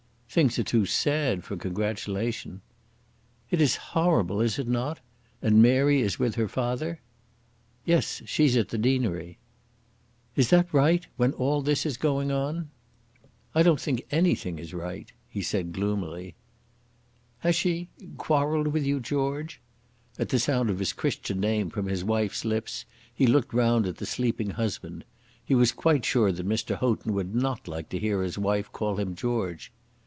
[0.33, 2.61] "Things are too sad for congratulation."
[3.49, 5.01] "It is horrible; is it not?
[5.41, 7.01] And Mary is with her father."
[7.83, 9.39] "Yes, she's at the deanery."
[10.37, 11.05] "Is that right?
[11.17, 12.69] when all this is going on?"
[13.53, 16.35] "I don't think anything is right," he said, gloomily.
[17.39, 19.59] "Has she quarrelled with you, George?"
[20.17, 23.97] At the sound of his Christian name from the wife's lips he looked round at
[23.97, 25.03] the sleeping husband.
[25.43, 26.77] He was quite sure that Mr.
[26.77, 29.73] Houghton would not like to hear his wife call him George.